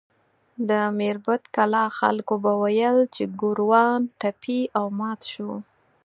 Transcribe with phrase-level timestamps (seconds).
[0.69, 5.51] د میربت کلا خلکو به ویل چې ګوروان ټپي او مات شو.